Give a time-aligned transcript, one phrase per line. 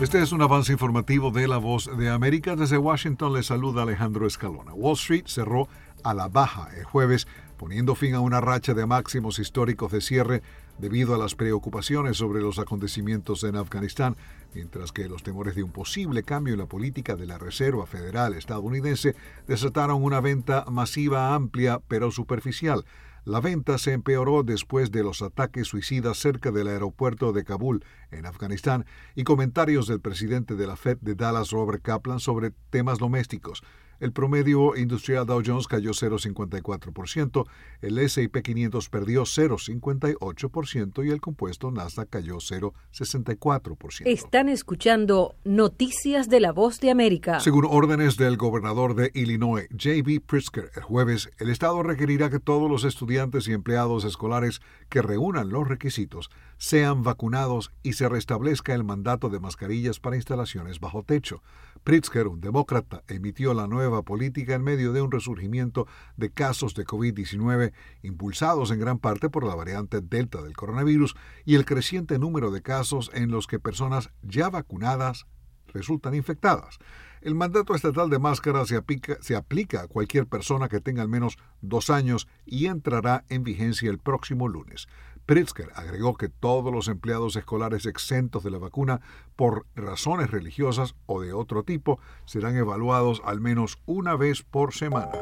[0.00, 2.54] Este es un avance informativo de La Voz de América.
[2.54, 4.72] Desde Washington le saluda Alejandro Escalona.
[4.72, 5.68] Wall Street cerró
[6.04, 7.26] a la baja el jueves,
[7.56, 10.42] poniendo fin a una racha de máximos históricos de cierre
[10.78, 14.16] debido a las preocupaciones sobre los acontecimientos en Afganistán,
[14.54, 18.34] mientras que los temores de un posible cambio en la política de la Reserva Federal
[18.34, 19.16] estadounidense
[19.48, 22.84] desataron una venta masiva amplia pero superficial
[23.28, 28.24] la venta se empeoró después de los ataques suicidas cerca del aeropuerto de Kabul, en
[28.24, 33.62] Afganistán, y comentarios del presidente de la Fed de Dallas, Robert Kaplan, sobre temas domésticos,
[34.00, 37.46] el promedio industrial Dow Jones cayó 0,54%,
[37.80, 44.02] el S&P 500 perdió 0,58% y el compuesto Nasdaq cayó 0,64%.
[44.06, 47.40] Están escuchando Noticias de la Voz de América.
[47.40, 50.20] Según órdenes del gobernador de Illinois, J.B.
[50.26, 55.50] Pritzker, el jueves, el Estado requerirá que todos los estudiantes y empleados escolares que reúnan
[55.50, 61.42] los requisitos sean vacunados y se restablezca el mandato de mascarillas para instalaciones bajo techo.
[61.84, 65.86] Pritzker, un demócrata, emitió la nueva política en medio de un resurgimiento
[66.16, 67.72] de casos de COVID-19
[68.02, 72.62] impulsados en gran parte por la variante Delta del coronavirus y el creciente número de
[72.62, 75.26] casos en los que personas ya vacunadas
[75.72, 76.78] resultan infectadas.
[77.20, 81.08] El mandato estatal de máscara se aplica, se aplica, a cualquier persona que tenga al
[81.08, 84.86] menos dos años y entrará en vigencia el próximo lunes.
[85.28, 89.02] Pritzker agregó que todos los empleados escolares exentos de la vacuna
[89.36, 95.12] por razones religiosas o de otro tipo serán evaluados al menos una vez por semana.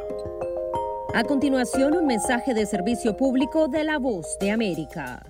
[1.13, 5.27] A continuación, un mensaje de servicio público de la voz de América.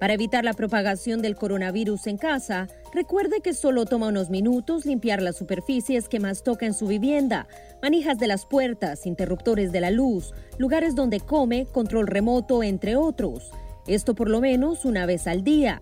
[0.00, 5.22] Para evitar la propagación del coronavirus en casa, recuerde que solo toma unos minutos limpiar
[5.22, 7.46] las superficies que más toca en su vivienda,
[7.82, 13.52] manijas de las puertas, interruptores de la luz, lugares donde come, control remoto, entre otros.
[13.88, 15.80] Esto por lo menos una vez al día.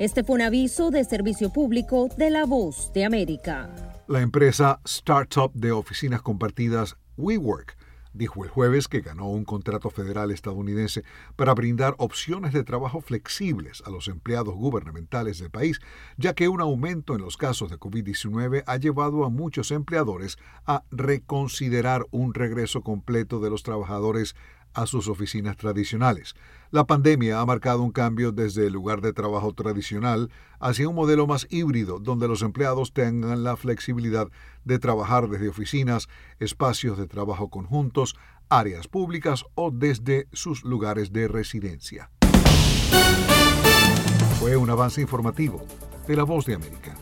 [0.00, 3.70] Este fue un aviso de servicio público de La Voz de América.
[4.08, 7.76] La empresa startup de oficinas compartidas WeWork
[8.12, 11.04] dijo el jueves que ganó un contrato federal estadounidense
[11.36, 15.80] para brindar opciones de trabajo flexibles a los empleados gubernamentales del país,
[16.16, 20.82] ya que un aumento en los casos de COVID-19 ha llevado a muchos empleadores a
[20.90, 24.34] reconsiderar un regreso completo de los trabajadores
[24.76, 26.34] a sus oficinas tradicionales.
[26.70, 31.26] La pandemia ha marcado un cambio desde el lugar de trabajo tradicional hacia un modelo
[31.26, 34.28] más híbrido, donde los empleados tengan la flexibilidad
[34.64, 38.16] de trabajar desde oficinas, espacios de trabajo conjuntos,
[38.50, 42.10] áreas públicas o desde sus lugares de residencia.
[44.38, 45.64] Fue un avance informativo
[46.06, 46.94] de La Voz de América.